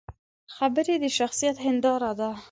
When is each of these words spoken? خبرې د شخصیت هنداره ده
خبرې 0.55 0.95
د 1.03 1.05
شخصیت 1.17 1.55
هنداره 1.65 2.11
ده 2.19 2.29